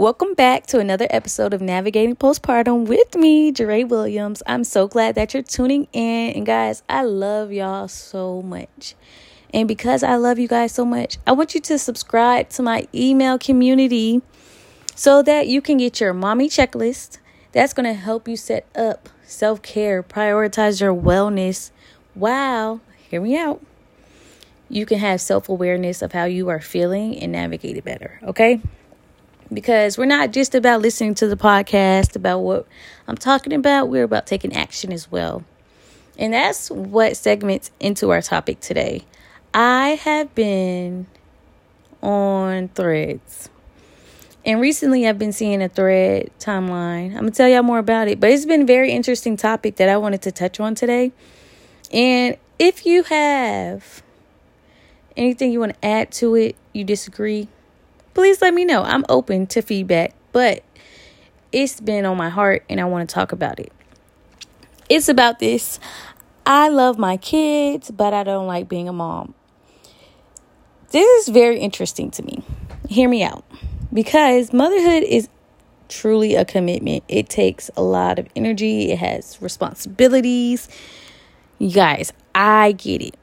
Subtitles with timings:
[0.00, 4.42] Welcome back to another episode of Navigating Postpartum with me, Jaree Williams.
[4.46, 6.30] I'm so glad that you're tuning in.
[6.36, 8.94] And guys, I love y'all so much.
[9.52, 12.88] And because I love you guys so much, I want you to subscribe to my
[12.94, 14.22] email community
[14.94, 17.18] so that you can get your mommy checklist.
[17.52, 21.72] That's going to help you set up self care, prioritize your wellness.
[22.14, 22.80] Wow,
[23.10, 23.62] hear me out.
[24.70, 28.18] You can have self awareness of how you are feeling and navigate it better.
[28.22, 28.62] Okay
[29.52, 32.66] because we're not just about listening to the podcast about what
[33.08, 35.44] I'm talking about, we're about taking action as well.
[36.18, 39.04] And that's what segments into our topic today.
[39.52, 41.06] I have been
[42.02, 43.48] on threads.
[44.44, 47.06] And recently I've been seeing a thread timeline.
[47.06, 49.76] I'm going to tell y'all more about it, but it's been a very interesting topic
[49.76, 51.12] that I wanted to touch on today.
[51.92, 54.02] And if you have
[55.16, 57.48] anything you want to add to it, you disagree,
[58.20, 58.82] please let me know.
[58.82, 60.62] I'm open to feedback, but
[61.52, 63.72] it's been on my heart and I want to talk about it.
[64.90, 65.80] It's about this.
[66.44, 69.32] I love my kids, but I don't like being a mom.
[70.90, 72.42] This is very interesting to me.
[72.90, 73.42] Hear me out.
[73.90, 75.30] Because motherhood is
[75.88, 77.04] truly a commitment.
[77.08, 80.68] It takes a lot of energy, it has responsibilities.
[81.58, 83.14] You guys, I get it.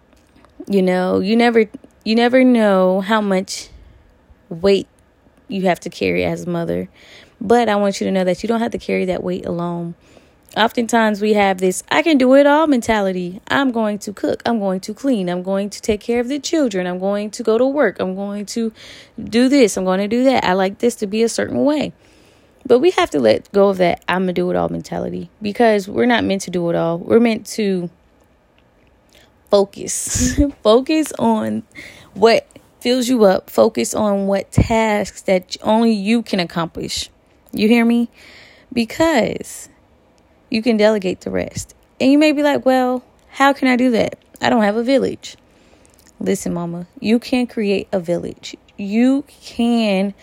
[0.67, 1.69] You know, you never
[2.03, 3.69] you never know how much
[4.50, 4.88] weight
[5.48, 6.90] you have to carry as a mother.
[7.40, 9.95] But I want you to know that you don't have to carry that weight alone.
[10.56, 13.42] Oftentimes we have this I can do it all mentality.
[13.48, 16.40] I'm going to cook, I'm going to clean, I'm going to take care of the
[16.40, 18.72] children, I'm going to go to work, I'm going to
[19.22, 20.44] do this, I'm going to do that.
[20.44, 21.94] I like this to be a certain way.
[22.66, 25.30] But we have to let go of that I'm going to do it all mentality
[25.42, 26.98] because we're not meant to do it all.
[26.98, 27.90] We're meant to
[29.50, 30.40] focus.
[30.64, 31.64] focus on
[32.14, 32.48] what
[32.88, 33.49] fills you up.
[33.49, 37.09] Focus on what tasks that only you can accomplish.
[37.52, 38.07] You hear me?
[38.71, 39.67] Because
[40.49, 41.75] you can delegate the rest.
[41.99, 44.17] And you may be like, well, how can I do that?
[44.39, 45.35] I don't have a village.
[46.22, 48.56] Listen, mama, you can create a village.
[48.78, 50.13] You can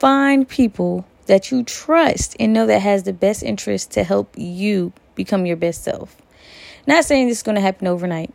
[0.00, 4.92] find people that you trust and know that has the best interest to help you
[5.14, 6.16] become your best self.
[6.84, 8.34] Not saying this is going to happen overnight.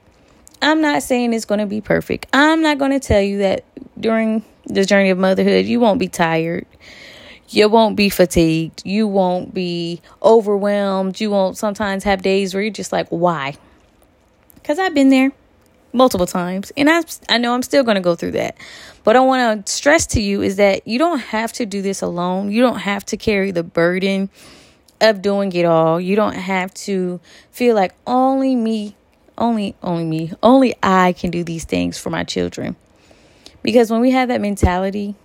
[0.61, 2.27] I'm not saying it's going to be perfect.
[2.33, 3.63] I'm not going to tell you that
[3.99, 6.65] during the journey of motherhood, you won't be tired.
[7.49, 8.83] You won't be fatigued.
[8.85, 11.19] You won't be overwhelmed.
[11.19, 13.57] You won't sometimes have days where you're just like, why?
[14.55, 15.31] Because I've been there
[15.93, 18.55] multiple times and I, I know I'm still going to go through that.
[19.03, 22.01] But I want to stress to you is that you don't have to do this
[22.01, 22.51] alone.
[22.51, 24.29] You don't have to carry the burden
[25.01, 25.99] of doing it all.
[25.99, 27.19] You don't have to
[27.51, 28.95] feel like only me
[29.41, 30.31] only only me.
[30.41, 32.75] Only i can do these things for my children.
[33.63, 35.15] Because when we have that mentality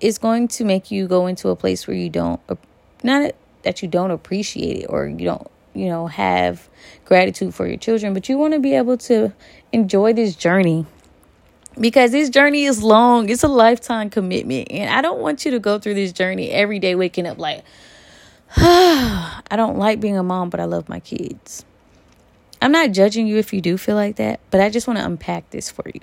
[0.00, 2.40] it's going to make you go into a place where you don't
[3.02, 6.68] not that you don't appreciate it or you don't you know have
[7.06, 9.32] gratitude for your children but you want to be able to
[9.72, 10.86] enjoy this journey.
[11.80, 13.28] Because this journey is long.
[13.28, 14.68] It's a lifetime commitment.
[14.70, 17.64] And i don't want you to go through this journey every day waking up like
[18.56, 21.64] i don't like being a mom but i love my kids
[22.64, 25.04] I'm not judging you if you do feel like that, but I just want to
[25.04, 26.00] unpack this for you.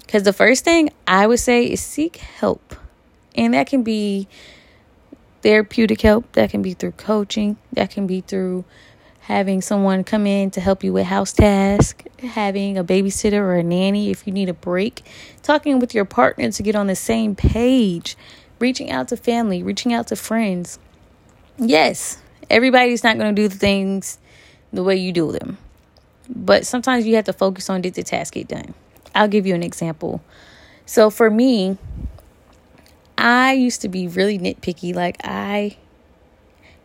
[0.00, 2.74] Because the first thing I would say is seek help.
[3.36, 4.26] And that can be
[5.42, 8.64] therapeutic help, that can be through coaching, that can be through
[9.20, 13.62] having someone come in to help you with house tasks, having a babysitter or a
[13.62, 15.04] nanny if you need a break,
[15.40, 18.16] talking with your partner to get on the same page,
[18.58, 20.80] reaching out to family, reaching out to friends.
[21.58, 22.18] Yes,
[22.50, 24.18] everybody's not going to do the things
[24.72, 25.58] the way you do them.
[26.28, 28.74] But sometimes you have to focus on did the task get done.
[29.14, 30.22] I'll give you an example.
[30.86, 31.76] So for me,
[33.18, 34.94] I used to be really nitpicky.
[34.94, 35.76] Like I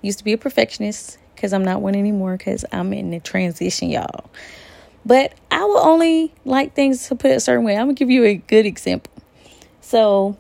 [0.02, 3.90] used to be a perfectionist because I'm not one anymore because I'm in the transition,
[3.90, 4.30] y'all.
[5.06, 7.74] But I will only like things to put a certain way.
[7.78, 9.12] I'm gonna give you a good example.
[9.82, 10.38] So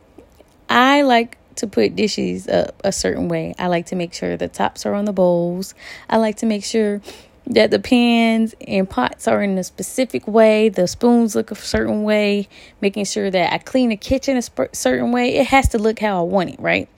[0.67, 3.53] I like to put dishes up a certain way.
[3.59, 5.75] I like to make sure the tops are on the bowls.
[6.09, 7.01] I like to make sure
[7.47, 12.03] that the pans and pots are in a specific way, the spoons look a certain
[12.03, 12.47] way,
[12.81, 15.35] making sure that I clean the kitchen a sp- certain way.
[15.35, 16.89] It has to look how I want it, right?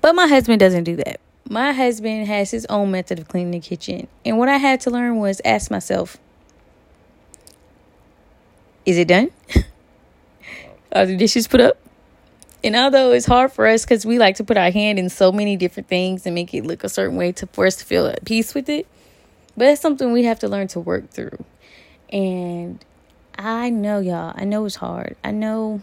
[0.00, 1.20] But my husband doesn't do that.
[1.48, 4.08] My husband has his own method of cleaning the kitchen.
[4.24, 6.16] And what I had to learn was ask myself,
[8.84, 9.30] is it done?
[10.92, 11.85] Are the dishes put up?
[12.66, 15.30] And although it's hard for us because we like to put our hand in so
[15.30, 18.08] many different things and make it look a certain way to for us to feel
[18.08, 18.88] at peace with it,
[19.56, 21.44] but it's something we have to learn to work through.
[22.12, 22.84] And
[23.38, 25.14] I know y'all, I know it's hard.
[25.22, 25.80] I know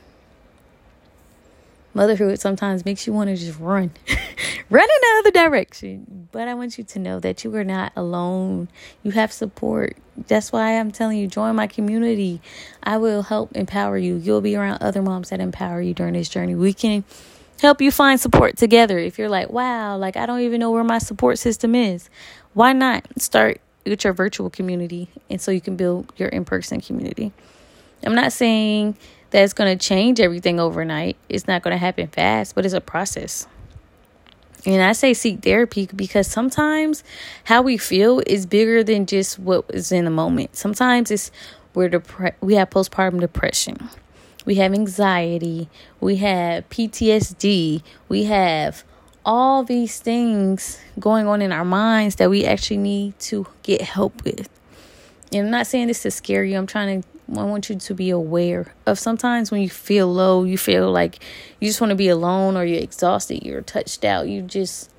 [1.93, 3.91] Motherhood sometimes makes you want to just run,
[4.69, 6.27] run in the other direction.
[6.31, 8.67] But I want you to know that you are not alone.
[9.03, 9.95] You have support.
[10.27, 12.41] That's why I'm telling you, join my community.
[12.81, 14.15] I will help empower you.
[14.15, 16.55] You'll be around other moms that empower you during this journey.
[16.55, 17.03] We can
[17.61, 18.97] help you find support together.
[18.97, 22.09] If you're like, wow, like I don't even know where my support system is,
[22.53, 26.81] why not start with your virtual community and so you can build your in person
[26.81, 27.31] community?
[28.05, 28.97] I'm not saying
[29.33, 31.17] that it's going to change everything overnight.
[31.27, 33.47] It's not going to happen fast, but it's a process.
[34.63, 37.03] And I say seek therapy because sometimes
[37.45, 40.55] how we feel is bigger than just what is in the moment.
[40.55, 41.31] Sometimes it's
[41.73, 43.89] we're depre- we have postpartum depression.
[44.45, 45.67] We have anxiety,
[45.99, 48.83] we have PTSD, we have
[49.25, 54.23] all these things going on in our minds that we actually need to get help
[54.23, 54.47] with.
[55.31, 56.57] And I'm not saying this to scare you.
[56.57, 60.43] I'm trying to I want you to be aware of sometimes when you feel low,
[60.43, 61.19] you feel like
[61.59, 64.89] you just want to be alone or you're exhausted, you're touched out, you just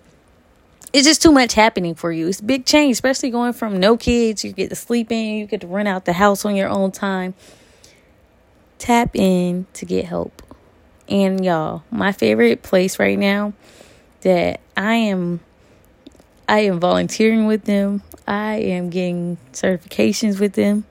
[0.92, 2.28] it's just too much happening for you.
[2.28, 5.60] It's big change, especially going from no kids, you get to sleep in, you get
[5.62, 7.34] to rent out the house on your own time.
[8.78, 10.42] Tap in to get help.
[11.08, 13.52] And y'all, my favorite place right now
[14.22, 15.40] that I am
[16.48, 18.02] I am volunteering with them.
[18.26, 20.84] I am getting certifications with them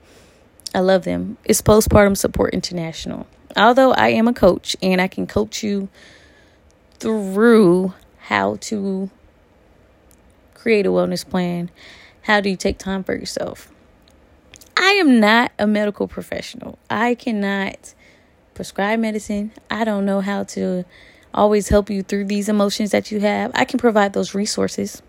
[0.74, 1.36] I love them.
[1.44, 3.28] It's Postpartum Support International.
[3.56, 5.88] Although I am a coach and I can coach you
[6.98, 9.08] through how to
[10.54, 11.70] create a wellness plan,
[12.22, 13.70] how do you take time for yourself?
[14.76, 16.76] I am not a medical professional.
[16.90, 17.94] I cannot
[18.54, 19.52] prescribe medicine.
[19.70, 20.84] I don't know how to
[21.32, 23.52] always help you through these emotions that you have.
[23.54, 25.02] I can provide those resources.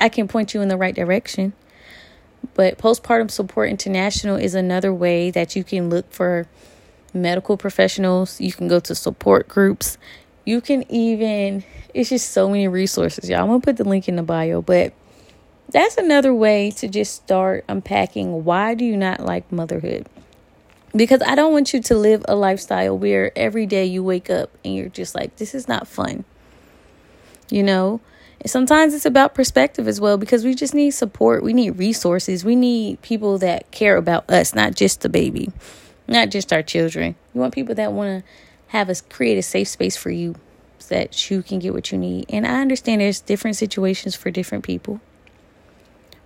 [0.00, 1.52] I can point you in the right direction.
[2.60, 6.46] But Postpartum Support International is another way that you can look for
[7.14, 8.38] medical professionals.
[8.38, 9.96] You can go to support groups.
[10.44, 11.64] You can even,
[11.94, 13.40] it's just so many resources, y'all.
[13.40, 14.92] I'm going to put the link in the bio, but
[15.70, 20.06] that's another way to just start unpacking why do you not like motherhood?
[20.94, 24.50] Because I don't want you to live a lifestyle where every day you wake up
[24.66, 26.26] and you're just like, this is not fun.
[27.48, 28.02] You know,
[28.46, 31.42] sometimes it's about perspective as well because we just need support.
[31.42, 32.44] We need resources.
[32.44, 35.50] We need people that care about us, not just the baby,
[36.08, 37.16] not just our children.
[37.34, 38.30] You want people that want to
[38.68, 40.36] have us create a safe space for you
[40.78, 42.26] so that you can get what you need.
[42.28, 45.00] And I understand there's different situations for different people.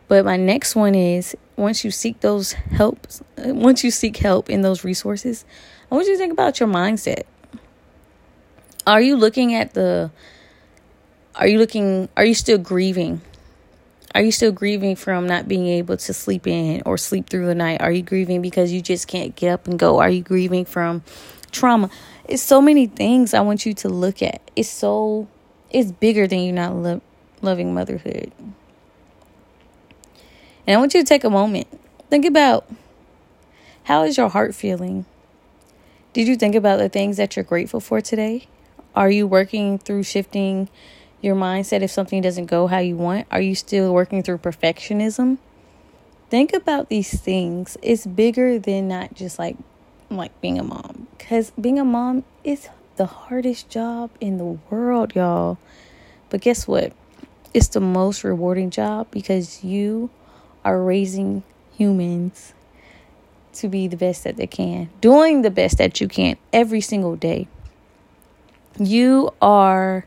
[0.06, 4.62] But my next one is once you seek those helps, once you seek help in
[4.62, 5.44] those resources,
[5.90, 7.22] I want you to think about your mindset.
[8.86, 10.10] Are you looking at the
[11.36, 13.20] are you looking are you still grieving?
[14.14, 17.54] Are you still grieving from not being able to sleep in or sleep through the
[17.54, 17.82] night?
[17.82, 19.98] Are you grieving because you just can't get up and go?
[19.98, 21.02] Are you grieving from
[21.50, 21.90] trauma?
[22.26, 24.40] It's so many things i want you to look at.
[24.54, 25.26] It's so
[25.70, 27.02] it's bigger than you not lo-
[27.42, 28.30] loving motherhood.
[30.66, 31.66] And i want you to take a moment.
[32.08, 32.70] Think about
[33.84, 35.04] how is your heart feeling?
[36.12, 38.46] Did you think about the things that you're grateful for today?
[38.94, 40.68] Are you working through shifting
[41.24, 43.26] your mindset if something doesn't go how you want?
[43.30, 45.38] Are you still working through perfectionism?
[46.28, 47.78] Think about these things.
[47.82, 49.56] It's bigger than not just like
[50.10, 55.14] like being a mom cuz being a mom is the hardest job in the world,
[55.16, 55.56] y'all.
[56.28, 56.92] But guess what?
[57.54, 60.10] It's the most rewarding job because you
[60.64, 61.42] are raising
[61.76, 62.52] humans
[63.54, 67.16] to be the best that they can, doing the best that you can every single
[67.16, 67.48] day.
[68.78, 70.06] You are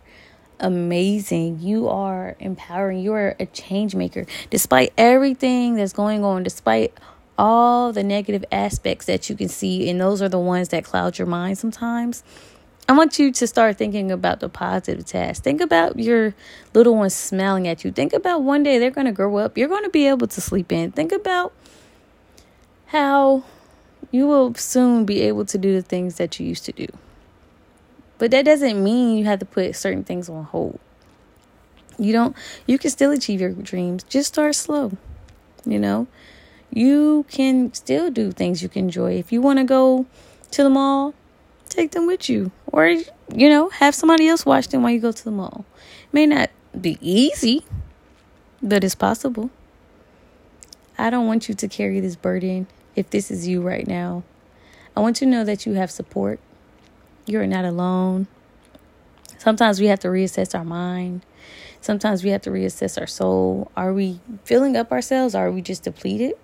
[0.60, 1.60] amazing.
[1.62, 3.00] You are empowering.
[3.00, 4.26] You are a change maker.
[4.50, 6.94] Despite everything that's going on, despite
[7.38, 11.18] all the negative aspects that you can see, and those are the ones that cloud
[11.18, 12.24] your mind sometimes.
[12.90, 15.42] I want you to start thinking about the positive tasks.
[15.42, 16.34] Think about your
[16.74, 17.92] little ones smiling at you.
[17.92, 19.58] Think about one day they're going to grow up.
[19.58, 20.94] You're going to be able to sleep in.
[20.94, 21.52] Think about
[22.88, 23.44] how
[24.10, 26.88] you will soon be able to do the things that you used to do.
[28.18, 30.80] But that doesn't mean you have to put certain things on hold.
[32.00, 34.04] You don't you can still achieve your dreams.
[34.04, 34.92] Just start slow.
[35.66, 36.08] You know?
[36.72, 39.14] You can still do things you can enjoy.
[39.14, 40.06] If you want to go
[40.52, 41.14] to the mall,
[41.70, 42.52] take them with you.
[42.68, 45.66] Or you know, have somebody else watch them while you go to the mall.
[46.06, 47.66] It may not be easy,
[48.62, 49.50] but it's possible.
[50.98, 54.24] I don't want you to carry this burden if this is you right now.
[54.96, 56.40] I want you to know that you have support.
[57.28, 58.28] You are not alone.
[59.38, 61.26] Sometimes we have to reassess our mind.
[61.82, 63.70] Sometimes we have to reassess our soul.
[63.76, 65.36] Are we filling up ourselves?
[65.36, 66.36] Are we just depleted?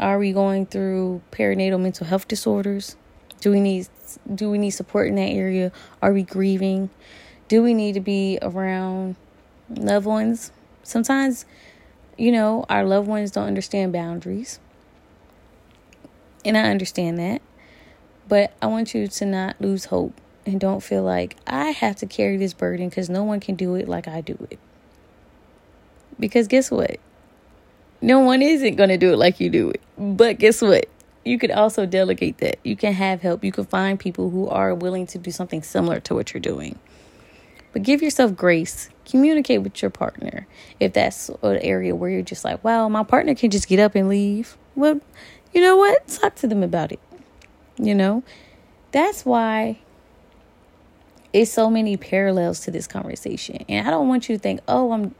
[0.00, 2.96] Are we going through perinatal mental health disorders?
[3.40, 3.88] Do we need
[4.34, 5.70] do we need support in that area?
[6.02, 6.90] Are we grieving?
[7.46, 9.14] Do we need to be around
[9.70, 10.50] loved ones?
[10.82, 11.44] Sometimes,
[12.18, 14.58] you know, our loved ones don't understand boundaries.
[16.44, 17.42] And I understand that.
[18.28, 20.14] But I want you to not lose hope
[20.46, 23.74] and don't feel like I have to carry this burden because no one can do
[23.74, 24.58] it like I do it.
[26.18, 26.98] Because guess what?
[28.00, 29.80] No one isn't going to do it like you do it.
[29.96, 30.86] But guess what?
[31.24, 32.58] You could also delegate that.
[32.64, 33.44] You can have help.
[33.44, 36.78] You can find people who are willing to do something similar to what you're doing.
[37.72, 38.90] But give yourself grace.
[39.04, 40.46] Communicate with your partner.
[40.80, 43.94] If that's an area where you're just like, wow, my partner can just get up
[43.94, 44.56] and leave.
[44.74, 45.00] Well,
[45.52, 46.06] you know what?
[46.08, 47.00] Talk to them about it.
[47.76, 48.22] You know?
[48.92, 49.78] That's why
[51.32, 53.64] it's so many parallels to this conversation.
[53.68, 55.14] And I don't want you to think, oh, I'm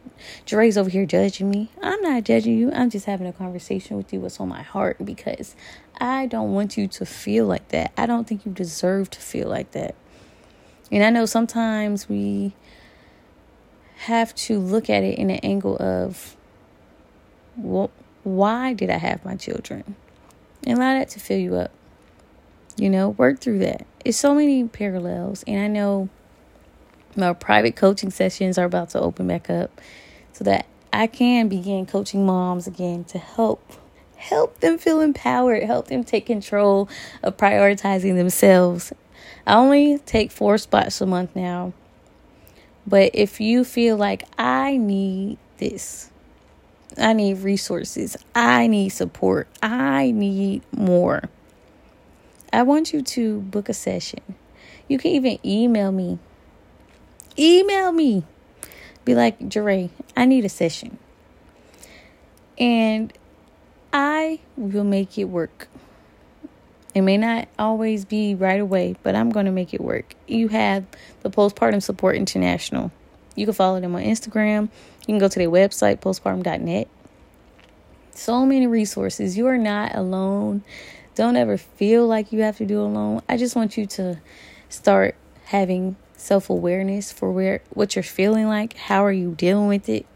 [0.46, 1.70] Jaree's over here judging me.
[1.82, 2.70] I'm not judging you.
[2.72, 5.56] I'm just having a conversation with you what's on my heart because
[5.98, 7.92] I don't want you to feel like that.
[7.96, 9.94] I don't think you deserve to feel like that.
[10.90, 12.54] And I know sometimes we
[13.96, 16.36] have to look at it in an angle of
[17.56, 17.90] well,
[18.24, 19.96] why did I have my children?
[20.66, 21.70] And allow that to fill you up.
[22.76, 23.86] You know, work through that.
[24.04, 25.44] It's so many parallels.
[25.46, 26.08] And I know
[27.14, 29.80] my private coaching sessions are about to open back up
[30.32, 33.72] so that I can begin coaching moms again to help
[34.22, 36.88] help them feel empowered, help them take control
[37.22, 38.92] of prioritizing themselves.
[39.46, 41.72] I only take 4 spots a month now.
[42.86, 46.10] But if you feel like I need this,
[46.96, 51.28] I need resources, I need support, I need more.
[52.52, 54.20] I want you to book a session.
[54.88, 56.18] You can even email me.
[57.38, 58.24] Email me
[59.04, 60.98] be like, Jaree, I need a session.
[62.58, 63.12] And
[63.92, 65.68] I will make it work.
[66.94, 70.14] It may not always be right away, but I'm going to make it work.
[70.28, 70.84] You have
[71.22, 72.92] the Postpartum Support International.
[73.34, 74.68] You can follow them on Instagram.
[75.00, 76.88] You can go to their website, postpartum.net.
[78.14, 79.38] So many resources.
[79.38, 80.62] You are not alone.
[81.14, 83.22] Don't ever feel like you have to do it alone.
[83.28, 84.18] I just want you to
[84.70, 85.14] start
[85.44, 90.06] having self awareness for where what you're feeling like, how are you dealing with it,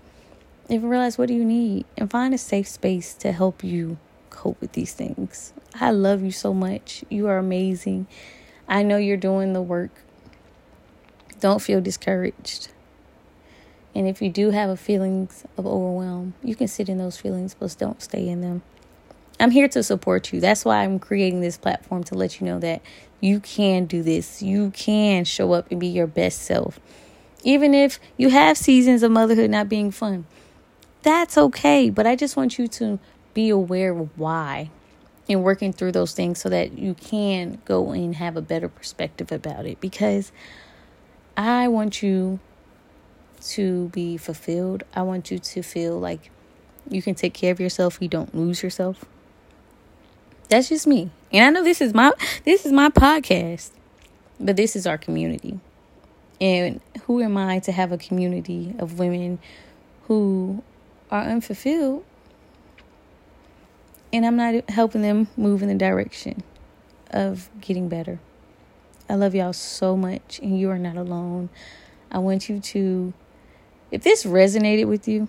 [0.70, 3.98] and realize what do you need, and find a safe space to help you
[4.30, 5.52] cope with these things.
[5.74, 7.04] I love you so much.
[7.10, 8.06] You are amazing.
[8.66, 9.90] I know you're doing the work.
[11.40, 12.68] Don't feel discouraged.
[13.94, 17.54] And if you do have a feelings of overwhelm, you can sit in those feelings,
[17.58, 18.62] but don't stay in them.
[19.38, 20.40] I'm here to support you.
[20.40, 22.82] That's why I'm creating this platform to let you know that
[23.20, 24.42] you can do this.
[24.42, 26.80] You can show up and be your best self.
[27.42, 30.26] Even if you have seasons of motherhood not being fun,
[31.02, 31.90] that's okay.
[31.90, 32.98] But I just want you to
[33.34, 34.70] be aware of why
[35.28, 39.30] and working through those things so that you can go and have a better perspective
[39.30, 39.80] about it.
[39.80, 40.32] Because
[41.36, 42.40] I want you
[43.42, 44.84] to be fulfilled.
[44.94, 46.30] I want you to feel like
[46.88, 49.04] you can take care of yourself, you don't lose yourself.
[50.48, 51.10] That's just me.
[51.32, 52.12] And I know this is my
[52.44, 53.70] this is my podcast,
[54.38, 55.58] but this is our community.
[56.40, 59.38] And who am I to have a community of women
[60.04, 60.62] who
[61.10, 62.04] are unfulfilled
[64.12, 66.42] and I'm not helping them move in the direction
[67.10, 68.18] of getting better.
[69.08, 71.48] I love y'all so much and you are not alone.
[72.10, 73.12] I want you to
[73.90, 75.28] if this resonated with you,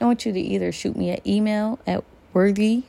[0.00, 2.84] I want you to either shoot me an email at worthy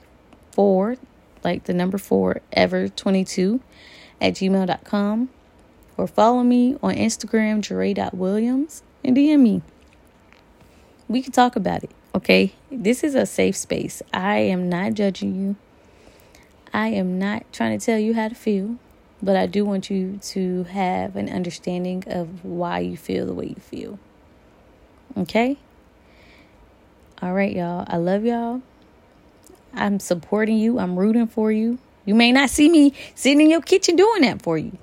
[0.51, 0.97] for
[1.45, 3.61] like the number four, ever 22
[4.19, 5.29] at gmail.com
[5.95, 9.61] or follow me on Instagram, Jaree.Williams, and DM me.
[11.07, 12.53] We can talk about it, okay?
[12.71, 14.01] This is a safe space.
[14.11, 15.55] I am not judging you.
[16.73, 18.77] I am not trying to tell you how to feel,
[19.21, 23.45] but I do want you to have an understanding of why you feel the way
[23.45, 23.99] you feel.
[25.15, 25.57] Okay?
[27.21, 27.85] All right, y'all.
[27.87, 28.61] I love y'all.
[29.75, 30.79] I'm supporting you.
[30.79, 31.79] I'm rooting for you.
[32.05, 34.77] You may not see me sitting in your kitchen doing that for you,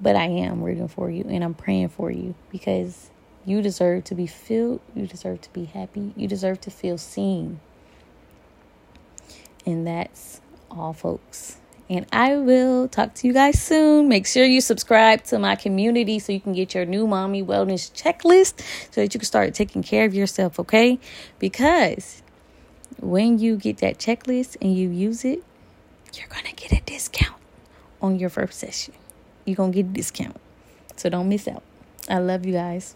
[0.00, 3.10] but I am rooting for you and I'm praying for you because
[3.44, 4.80] you deserve to be filled.
[4.94, 6.12] You deserve to be happy.
[6.16, 7.60] You deserve to feel seen.
[9.66, 11.58] And that's all, folks.
[11.90, 14.08] And I will talk to you guys soon.
[14.08, 17.90] Make sure you subscribe to my community so you can get your new mommy wellness
[17.92, 20.98] checklist so that you can start taking care of yourself, okay?
[21.38, 22.22] Because
[23.00, 25.42] when you get that checklist and you use it,
[26.14, 27.40] you're going to get a discount
[28.00, 28.94] on your first session.
[29.44, 30.36] You're going to get a discount.
[30.96, 31.62] So don't miss out.
[32.08, 32.94] I love you guys.